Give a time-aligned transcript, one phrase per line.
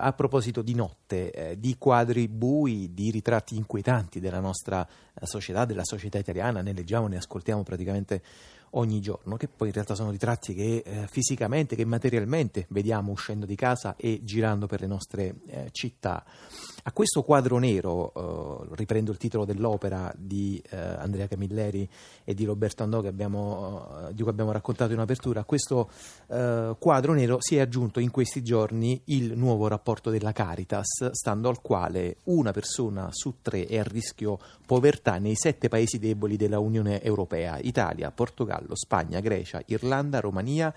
[0.00, 5.64] A proposito di notte, eh, di quadri bui, di ritratti inquietanti della nostra eh, società,
[5.64, 8.22] della società italiana, ne leggiamo, ne ascoltiamo praticamente
[8.72, 13.46] ogni giorno, che poi in realtà sono ritratti che eh, fisicamente, che materialmente vediamo uscendo
[13.46, 16.24] di casa e girando per le nostre eh, città.
[16.88, 18.12] A questo quadro nero,
[18.70, 21.86] eh, riprendo il titolo dell'opera di eh, Andrea Camilleri
[22.24, 25.90] e di Roberto Andò abbiamo, eh, di cui abbiamo raccontato in apertura, a questo
[26.28, 31.50] eh, quadro nero si è aggiunto in questi giorni il nuovo rapporto della Caritas, stando
[31.50, 36.58] al quale una persona su tre è a rischio povertà nei sette paesi deboli della
[36.58, 40.74] Unione Europea, Italia, Portogallo, Portogallo, Spagna, Grecia, Irlanda, Romania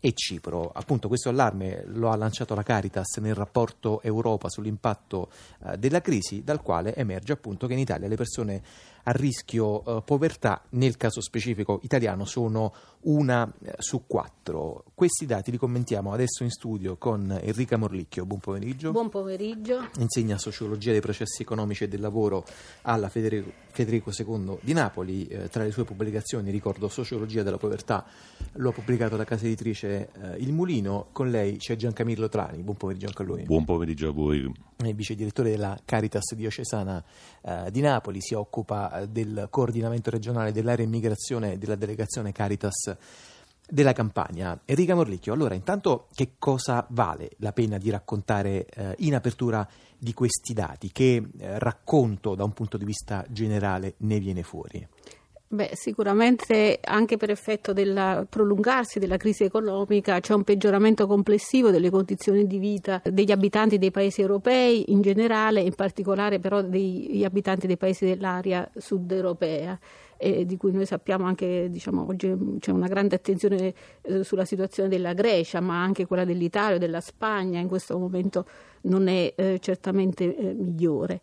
[0.00, 0.70] e Cipro.
[0.72, 5.30] Appunto questo allarme lo ha lanciato la Caritas nel rapporto Europa sull'impatto
[5.66, 8.62] eh, della crisi, dal quale emerge appunto che in Italia le persone
[9.08, 14.84] a rischio eh, povertà, nel caso specifico italiano, sono una eh, su quattro.
[14.94, 18.26] Questi dati li commentiamo adesso in studio con Enrica Morlicchio.
[18.26, 18.90] Buon pomeriggio.
[18.90, 19.88] Buon pomeriggio.
[19.98, 22.44] Insegna sociologia dei processi economici e del lavoro
[22.82, 25.26] alla Federico, Federico II di Napoli.
[25.26, 28.04] Eh, tra le sue pubblicazioni ricordo Sociologia della povertà,
[28.54, 31.06] lo ha pubblicato la casa editrice eh, Il Mulino.
[31.12, 32.62] Con lei c'è Giancamillo Trani.
[32.62, 33.42] Buon pomeriggio anche a lui.
[33.44, 34.52] Buon pomeriggio a voi.
[34.76, 37.02] È vice direttore della Caritas diocesana
[37.42, 42.96] eh, di Napoli, si occupa del coordinamento regionale dell'area immigrazione della delegazione Caritas
[43.70, 44.58] della campagna.
[44.64, 50.14] Enrica Morlicchio, allora intanto che cosa vale la pena di raccontare eh, in apertura di
[50.14, 50.90] questi dati?
[50.90, 54.86] Che eh, racconto da un punto di vista generale ne viene fuori?
[55.50, 61.88] Beh, sicuramente anche per effetto del prolungarsi della crisi economica c'è un peggioramento complessivo delle
[61.88, 67.66] condizioni di vita degli abitanti dei paesi europei in generale, in particolare però degli abitanti
[67.66, 69.78] dei paesi dell'area sud europea.
[70.20, 73.72] Eh, di cui noi sappiamo anche, diciamo, oggi c'è una grande attenzione
[74.02, 78.44] eh, sulla situazione della Grecia, ma anche quella dell'Italia e della Spagna in questo momento
[78.82, 81.20] non è eh, certamente eh, migliore.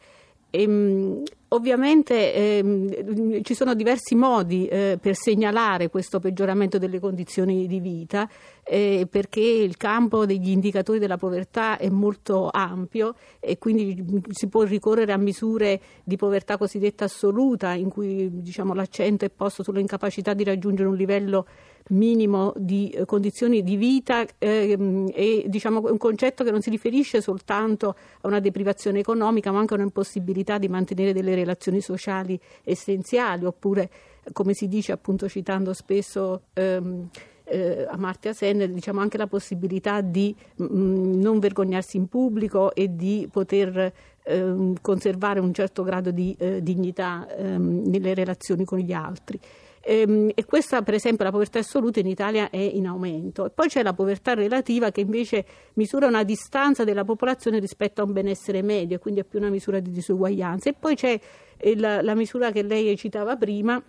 [0.56, 7.80] Ehm, ovviamente ehm, ci sono diversi modi eh, per segnalare questo peggioramento delle condizioni di
[7.80, 8.30] vita,
[8.64, 14.64] eh, perché il campo degli indicatori della povertà è molto ampio e quindi si può
[14.64, 20.46] ricorrere a misure di povertà cosiddetta assoluta, in cui diciamo, l'accento è posto sull'incapacità di
[20.46, 21.46] raggiungere un livello
[21.90, 27.22] minimo di eh, condizioni di vita ehm, e diciamo un concetto che non si riferisce
[27.22, 33.46] soltanto a una deprivazione economica ma anche a un'impossibilità di mantenere delle relazioni sociali essenziali
[33.46, 33.90] oppure
[34.32, 37.10] come si dice appunto citando spesso ehm,
[37.46, 42.96] eh, Amartya Sen diciamo anche la possibilità di mh, mm, non vergognarsi in pubblico e
[42.96, 48.92] di poter eh, conservare un certo grado di eh, dignità ehm, nelle relazioni con gli
[48.94, 49.40] altri.
[49.88, 53.46] Ehm, e questa, per esempio, la povertà assoluta in Italia è in aumento.
[53.46, 58.06] E poi c'è la povertà relativa che invece misura una distanza della popolazione rispetto a
[58.06, 60.70] un benessere medio, quindi è più una misura di disuguaglianza.
[60.70, 61.20] E poi c'è
[61.62, 63.82] il, la misura che lei citava prima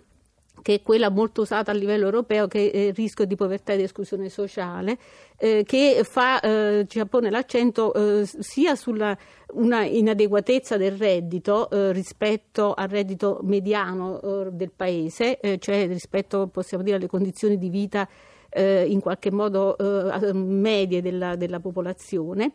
[0.61, 3.81] che è quella molto usata a livello europeo, che è il rischio di povertà ed
[3.81, 4.97] esclusione sociale,
[5.37, 9.17] eh, che fa, eh, ci pone l'accento eh, sia sulla
[9.53, 16.47] una inadeguatezza del reddito eh, rispetto al reddito mediano eh, del paese, eh, cioè rispetto
[16.47, 18.07] possiamo dire alle condizioni di vita
[18.57, 19.75] in qualche modo
[20.33, 22.53] medie della, della popolazione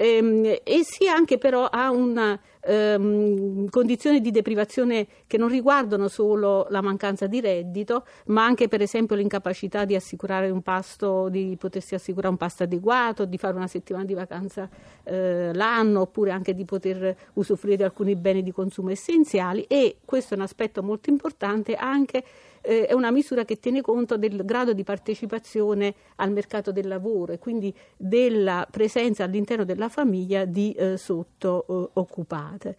[0.00, 6.66] ehm, e sia anche però a una ehm, condizioni di deprivazione che non riguardano solo
[6.70, 11.94] la mancanza di reddito, ma anche per esempio l'incapacità di assicurare un pasto, di potersi
[11.94, 14.68] assicurare un pasto adeguato, di fare una settimana di vacanza
[15.04, 19.64] eh, l'anno, oppure anche di poter usufruire di alcuni beni di consumo essenziali.
[19.68, 22.24] E questo è un aspetto molto importante anche
[22.62, 27.32] eh, è una misura che tiene conto del grado di partecipazione al mercato del lavoro
[27.32, 32.76] e quindi della presenza all'interno della famiglia di eh, sottooccupate.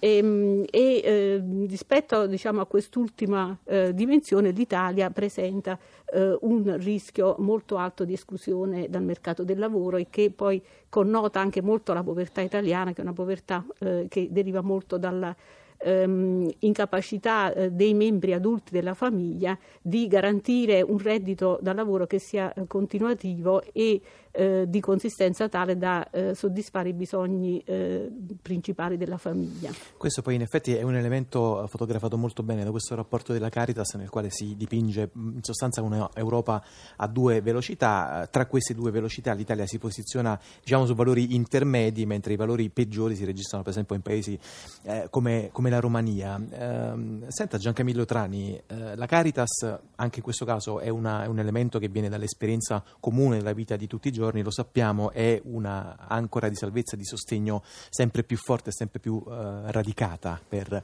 [0.00, 5.78] E, ehm, e eh, rispetto diciamo, a quest'ultima eh, dimensione l'Italia presenta
[6.12, 11.40] eh, un rischio molto alto di esclusione dal mercato del lavoro e che poi connota
[11.40, 15.34] anche molto la povertà italiana, che è una povertà eh, che deriva molto dalla
[15.78, 22.18] ehm, incapacità eh, dei membri adulti della famiglia di garantire un reddito da lavoro che
[22.18, 24.00] sia eh, continuativo e
[24.38, 28.08] eh, di consistenza tale da eh, soddisfare i bisogni eh,
[28.40, 29.72] principali della famiglia.
[29.96, 33.94] Questo poi in effetti è un elemento fotografato molto bene da questo rapporto della Caritas
[33.94, 36.62] nel quale si dipinge in sostanza un'Europa
[36.96, 42.34] a due velocità, tra queste due velocità l'Italia si posiziona diciamo, su valori intermedi mentre
[42.34, 44.38] i valori peggiori si registrano per esempio in paesi
[44.84, 46.40] eh, come, come, la Romania.
[46.48, 51.40] Eh, senta Giancamillo Trani, eh, la Caritas anche in questo caso è, una, è un
[51.40, 55.40] elemento che viene dall'esperienza comune della vita di tutti i giorni giorni, lo sappiamo, è
[55.44, 60.82] una ancora di salvezza, di sostegno sempre più forte sempre più eh, radicata per,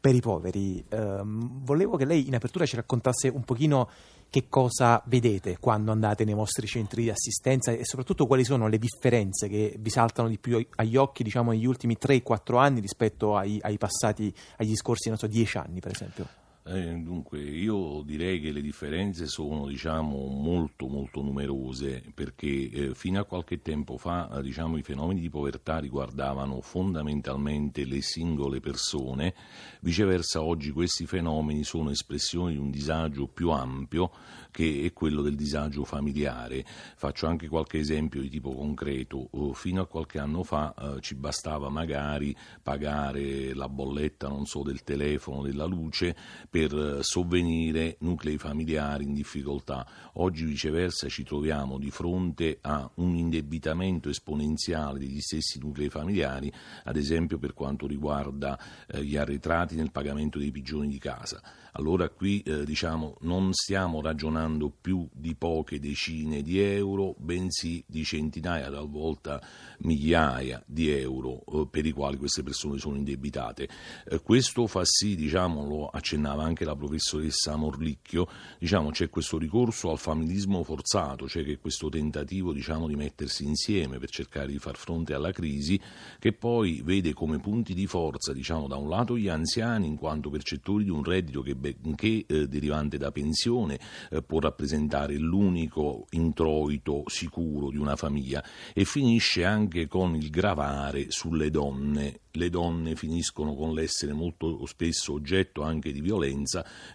[0.00, 0.84] per, i poveri.
[0.88, 3.88] Eh, volevo che lei in apertura ci raccontasse un pochino
[4.30, 8.78] che cosa vedete quando andate nei vostri centri di assistenza e soprattutto quali sono le
[8.78, 13.58] differenze che vi saltano di più agli occhi diciamo negli ultimi 3-4 anni rispetto ai,
[13.60, 16.39] ai passati, agli scorsi so, 10 anni per esempio?
[16.72, 23.18] Eh, dunque, io direi che le differenze sono diciamo, molto molto numerose perché eh, fino
[23.18, 29.34] a qualche tempo fa eh, diciamo, i fenomeni di povertà riguardavano fondamentalmente le singole persone,
[29.80, 34.12] viceversa oggi questi fenomeni sono espressione di un disagio più ampio
[34.52, 36.64] che è quello del disagio familiare.
[36.96, 39.28] Faccio anche qualche esempio di tipo concreto.
[39.30, 44.82] Uh, fino a qualche anno fa uh, ci bastava magari pagare la bolletta, so, del
[44.82, 46.16] telefono, della luce
[46.48, 49.86] per uh, sovvenire nuclei familiari in difficoltà.
[50.14, 56.52] Oggi viceversa ci troviamo di fronte a un indebitamento esponenziale degli stessi nuclei familiari,
[56.84, 61.40] ad esempio per quanto riguarda eh, gli arretrati nel pagamento dei pigioni di casa.
[61.72, 68.02] Allora qui eh, diciamo non stiamo ragionando più di poche decine di euro, bensì di
[68.04, 69.40] centinaia, talvolta
[69.78, 73.68] migliaia di euro eh, per i quali queste persone sono indebitate.
[74.08, 78.26] Eh, questo fa sì, diciamo, lo accennava anche la professoressa Morlicchio,
[78.58, 84.10] diciamo, c'è questo ricorso al familismo forzato, cioè questo tentativo diciamo, di mettersi insieme per
[84.10, 85.80] cercare di far fronte alla crisi,
[86.18, 90.30] che poi vede come punti di forza diciamo, da un lato gli anziani in quanto
[90.30, 93.78] percettori di un reddito che benché eh, derivante da pensione
[94.10, 98.42] eh, può rappresentare l'unico introito sicuro di una famiglia.
[98.72, 102.20] E finisce anche con il gravare sulle donne.
[102.32, 106.29] Le donne finiscono con l'essere molto spesso oggetto anche di violenza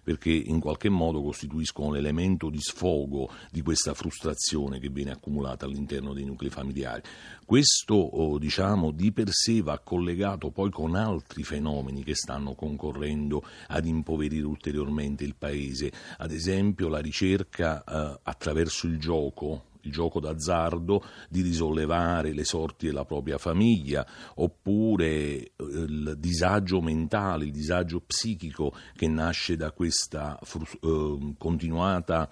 [0.03, 6.13] perché in qualche modo costituiscono l'elemento di sfogo di questa frustrazione che viene accumulata all'interno
[6.13, 7.01] dei nuclei familiari.
[7.45, 13.43] Questo oh, diciamo di per sé va collegato poi con altri fenomeni che stanno concorrendo
[13.67, 20.19] ad impoverire ulteriormente il paese, ad esempio la ricerca eh, attraverso il gioco il gioco
[20.19, 24.05] d'azzardo, di risollevare le sorti della propria famiglia,
[24.35, 30.37] oppure eh, il disagio mentale, il disagio psichico che nasce da questa
[30.81, 32.29] eh, continuata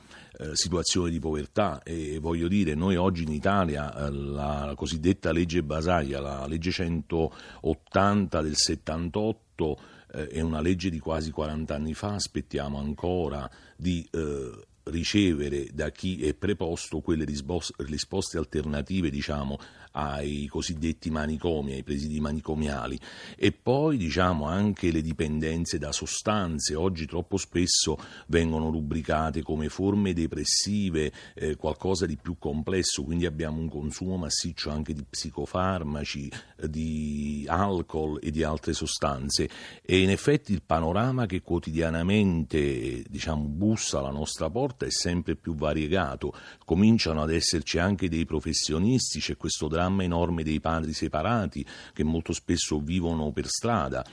[0.54, 1.82] situazione di povertà.
[1.84, 8.42] E voglio dire noi oggi in Italia eh, la cosiddetta legge Basaglia, la legge 180
[8.42, 9.78] del 78
[10.12, 14.52] eh, è una legge di quasi 40 anni fa, aspettiamo ancora di eh,
[14.86, 19.58] ricevere da chi è preposto quelle risposte alternative diciamo,
[19.94, 23.00] ai cosiddetti manicomi, ai presidi manicomiali.
[23.36, 27.98] E poi diciamo anche le dipendenze da sostanze, oggi troppo spesso
[28.28, 34.70] vengono rubricate come forme depressive, eh, qualcosa di più complesso, quindi abbiamo un consumo massiccio
[34.70, 39.50] anche di psicofarmaci, eh, di alcol e di altre sostanze.
[39.84, 45.54] E in effetti il panorama che quotidianamente diciamo, bussa alla nostra porta è sempre più
[45.56, 46.34] variegato,
[46.66, 52.04] cominciano ad esserci anche dei professionisti, c'è questo dramma dramma enorme dei padri separati che
[52.04, 54.06] molto spesso vivono per strada.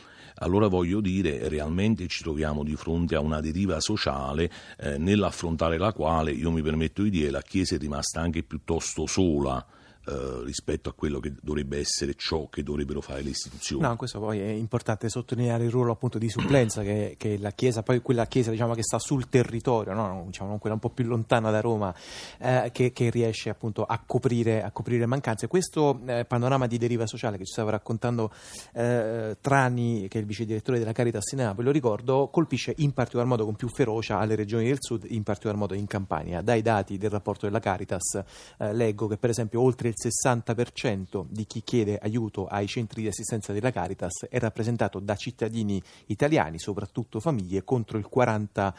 [0.43, 5.93] Allora voglio dire, realmente ci troviamo di fronte a una deriva sociale eh, nell'affrontare la
[5.93, 9.65] quale, io mi permetto di dire, la Chiesa è rimasta anche piuttosto sola
[10.07, 13.83] eh, rispetto a quello che dovrebbe essere ciò che dovrebbero fare le istituzioni.
[13.83, 17.83] No, questo poi è importante sottolineare il ruolo appunto di supplenza che, che la Chiesa,
[17.83, 20.25] poi quella Chiesa diciamo, che sta sul territorio, no?
[20.27, 21.95] diciamo, quella un po' più lontana da Roma,
[22.39, 25.49] eh, che, che, riesce appunto a coprire, a coprire mancanze.
[25.49, 28.33] Questo eh, panorama di deriva sociale che ci stava raccontando
[28.73, 32.93] eh, Trani, che è il vice direttore della Caritas in Napoli, lo ricordo, colpisce in
[32.93, 36.41] particolar modo con più ferocia alle regioni del sud, in particolar modo in Campania.
[36.41, 38.23] Dai dati del rapporto della Caritas
[38.57, 43.09] eh, leggo che per esempio oltre il 60% di chi chiede aiuto ai centri di
[43.09, 48.73] assistenza della Caritas è rappresentato da cittadini italiani, soprattutto famiglie, contro il 40%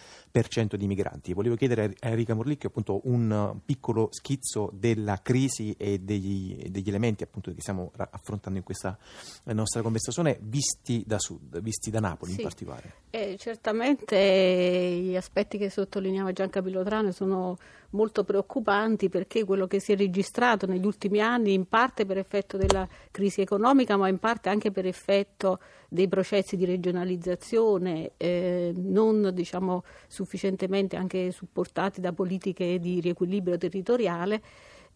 [0.75, 1.33] di migranti.
[1.33, 7.23] Volevo chiedere a Enrica Morlicchio appunto un piccolo schizzo della crisi e degli, degli elementi
[7.23, 8.97] appunto che stiamo affrontando in questa
[9.45, 12.37] nostra conversazione visti da sud, visti da Napoli sì.
[12.37, 12.93] in particolare.
[13.09, 17.57] Eh, certamente gli aspetti che sottolineava Giancapillo Trane sono
[17.91, 22.57] molto preoccupanti perché quello che si è registrato negli ultimi anni, in parte per effetto
[22.57, 29.31] della crisi economica, ma in parte anche per effetto dei processi di regionalizzazione eh, non
[29.33, 34.41] diciamo, sufficientemente anche supportati da politiche di riequilibrio territoriale,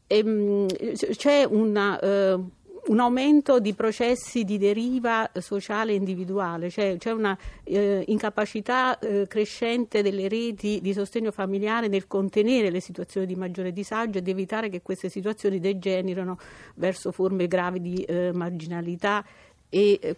[0.07, 1.99] ehm, c'è una.
[1.99, 8.99] Eh, un aumento di processi di deriva sociale e individuale, cioè c'è una eh, incapacità
[8.99, 14.27] eh, crescente delle reti di sostegno familiare nel contenere le situazioni di maggiore disagio ed
[14.27, 16.37] evitare che queste situazioni degenerino
[16.75, 19.25] verso forme gravi di eh, marginalità
[19.69, 20.15] e eh,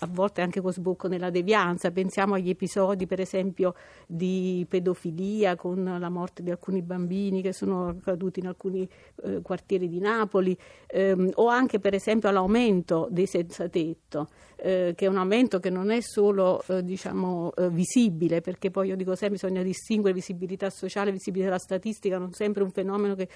[0.00, 1.90] a volte anche con sbocco nella devianza.
[1.90, 3.74] Pensiamo agli episodi, per esempio,
[4.06, 8.88] di pedofilia con la morte di alcuni bambini che sono accaduti in alcuni
[9.22, 14.28] eh, quartieri di Napoli, ehm, o anche, per esempio, all'aumento dei senza tetto.
[14.60, 18.88] Eh, che è un aumento che non è solo eh, diciamo, eh, visibile, perché poi
[18.88, 23.28] io dico sempre bisogna distinguere visibilità sociale e visibilità statistica, non sempre un fenomeno che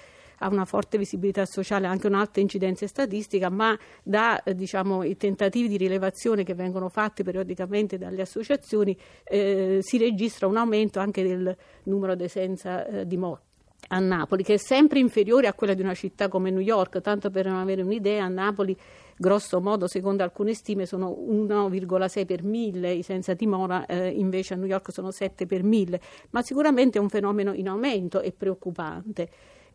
[0.43, 5.69] ha una forte visibilità sociale, anche un'alta incidenza statistica, ma da eh, diciamo, i tentativi
[5.69, 11.57] di rilevazione che vengono fatti periodicamente dalle associazioni eh, si registra un aumento anche del
[11.85, 13.41] numero dei senza eh, dimora
[13.89, 17.31] a Napoli, che è sempre inferiore a quella di una città come New York, tanto
[17.31, 18.77] per non avere un'idea, a Napoli
[19.17, 24.57] grosso modo, secondo alcune stime, sono 1,6 per mille, i senza dimora eh, invece a
[24.57, 29.29] New York sono 7 per mille, ma sicuramente è un fenomeno in aumento e preoccupante.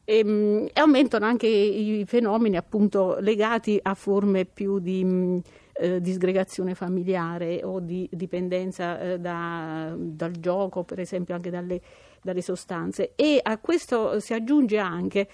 [0.09, 5.41] E, ehm, e aumentano anche i fenomeni appunto legati a forme più di mh,
[5.73, 11.81] eh, disgregazione familiare o di dipendenza eh, da, dal gioco, per esempio anche dalle,
[12.21, 13.11] dalle sostanze.
[13.15, 15.27] E a questo si aggiunge anche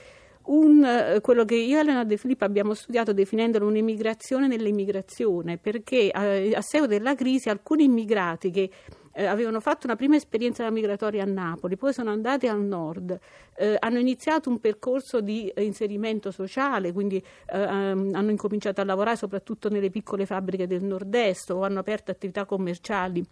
[0.45, 6.09] un, eh, quello che io e Elena De Filippo abbiamo studiato definendolo un'immigrazione nell'immigrazione, perché
[6.11, 8.71] a, a seguito della crisi alcuni immigrati che
[9.13, 13.17] eh, avevano fatto una prima esperienza migratoria a Napoli, poi sono andati al nord,
[13.55, 19.15] eh, hanno iniziato un percorso di inserimento sociale, quindi eh, ehm, hanno incominciato a lavorare
[19.15, 23.23] soprattutto nelle piccole fabbriche del nord-est o hanno aperto attività commerciali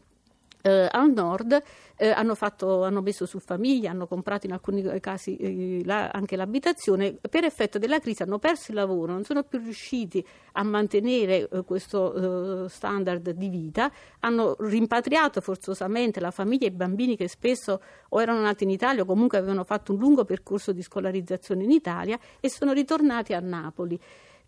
[0.62, 1.62] eh, al nord
[1.98, 6.36] eh, hanno, fatto, hanno, messo su famiglia, hanno comprato in alcuni casi eh, la, anche
[6.36, 11.48] l'abitazione, per effetto della crisi hanno perso il lavoro, non sono più riusciti a mantenere
[11.48, 17.28] eh, questo eh, standard di vita, hanno rimpatriato forzosamente la famiglia e i bambini che
[17.28, 21.64] spesso o erano nati in Italia o comunque avevano fatto un lungo percorso di scolarizzazione
[21.64, 24.00] in Italia e sono ritornati a Napoli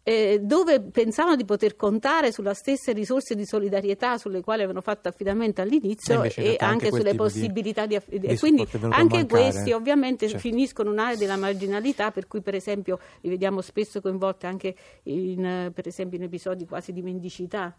[0.03, 5.07] eh, dove pensavano di poter contare sulle stesse risorse di solidarietà sulle quali avevano fatto
[5.07, 10.41] affidamento all'inizio e anche, sulle possibilità di, di, di quindi anche questi ovviamente certo.
[10.41, 15.72] finiscono in un'area della marginalità per cui per esempio li vediamo spesso coinvolti anche in,
[15.74, 17.74] per esempio in episodi quasi di mendicità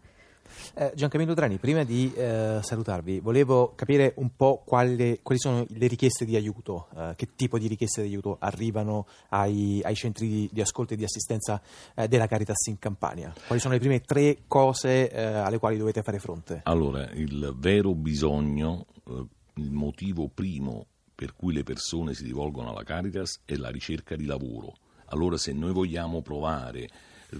[0.75, 5.87] eh, Giancamillo Drani, prima di eh, salutarvi, volevo capire un po' quali, quali sono le
[5.87, 10.49] richieste di aiuto, eh, che tipo di richieste di aiuto arrivano ai, ai centri di,
[10.51, 11.61] di, ascolto e di assistenza
[11.93, 13.33] eh, della Caritas in Campania.
[13.45, 16.61] Quali sono le prime tre cose eh, alle quali dovete fare fronte?
[16.63, 19.25] Allora, il vero bisogno, eh,
[19.55, 24.25] il motivo primo per cui le persone si rivolgono alla Caritas è la ricerca di
[24.25, 24.73] lavoro.
[25.07, 26.89] Allora, se noi vogliamo provare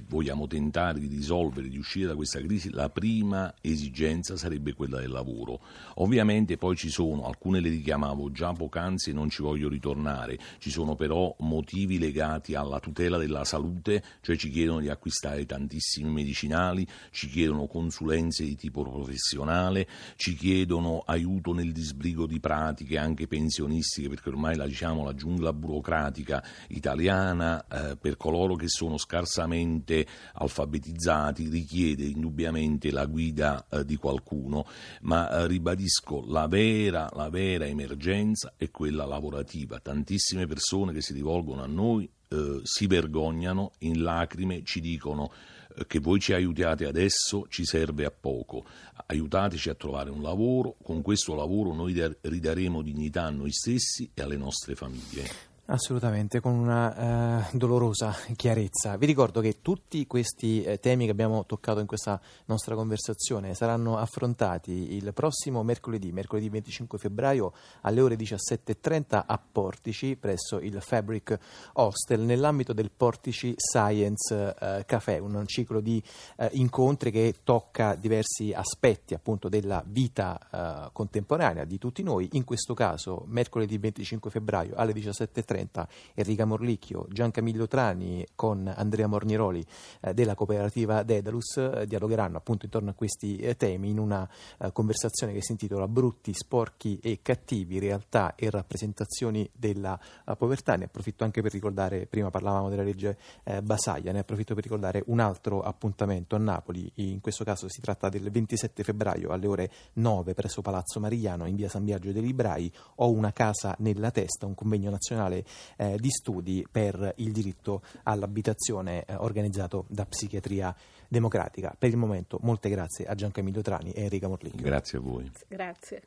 [0.08, 5.12] vogliamo tentare di risolvere, di uscire da questa crisi, la prima esigenza sarebbe quella del
[5.12, 5.60] lavoro.
[5.96, 10.70] Ovviamente poi ci sono, alcune le richiamavo già poc'anzi e non ci voglio ritornare, ci
[10.70, 16.86] sono però motivi legati alla tutela della salute, cioè ci chiedono di acquistare tantissimi medicinali,
[17.12, 24.10] ci chiedono consulenze di tipo professionale, ci chiedono aiuto nel disbrigo di pratiche anche pensionistiche,
[24.10, 30.08] perché ormai la, diciamo, la giungla burocratica italiana eh, per coloro che sono scarsamente sufficientemente
[30.34, 34.66] alfabetizzati richiede indubbiamente la guida eh, di qualcuno,
[35.02, 39.80] ma eh, ribadisco la vera, la vera emergenza è quella lavorativa.
[39.80, 45.32] Tantissime persone che si rivolgono a noi eh, si vergognano, in lacrime ci dicono
[45.76, 48.66] eh, che voi ci aiutiate adesso ci serve a poco,
[49.06, 54.22] aiutateci a trovare un lavoro, con questo lavoro noi ridaremo dignità a noi stessi e
[54.22, 55.55] alle nostre famiglie.
[55.68, 58.98] Assolutamente, con una eh, dolorosa chiarezza.
[58.98, 63.98] Vi ricordo che tutti questi eh, temi che abbiamo toccato in questa nostra conversazione saranno
[63.98, 71.36] affrontati il prossimo mercoledì, mercoledì 25 febbraio alle ore 17.30 a Portici presso il Fabric
[71.74, 76.02] Hostel nell'ambito del Portici Science eh, Café, un ciclo di
[76.38, 82.30] eh, incontri che tocca diversi aspetti appunto della vita eh, contemporanea di tutti noi.
[82.34, 89.08] In questo caso, mercoledì 25 febbraio alle 17.30 30 Enrica Morlicchio, Giancamillo Trani con Andrea
[89.08, 89.66] Morniroli
[90.02, 94.28] eh, della cooperativa Dedalus eh, dialogheranno appunto intorno a questi eh, temi in una
[94.60, 100.76] eh, conversazione che si intitola Brutti, sporchi e cattivi, realtà e rappresentazioni della eh, povertà.
[100.76, 105.04] Ne approfitto anche per ricordare, prima parlavamo della legge eh, Basaglia, ne approfitto per ricordare
[105.08, 109.72] un altro appuntamento a Napoli, in questo caso si tratta del 27 febbraio alle ore
[109.94, 114.46] 9 presso Palazzo Marigliano in via San Biagio dei Librai, ho una casa nella testa,
[114.46, 115.45] un convegno nazionale
[115.78, 120.76] eh, di studi per il diritto all'abitazione eh, organizzato da Psichiatria
[121.08, 121.76] Democratica.
[121.78, 124.62] Per il momento molte grazie a Gianco Emilio Trani e Enrica Morlini.
[124.62, 125.32] Grazie a voi.
[125.48, 126.02] Grazie.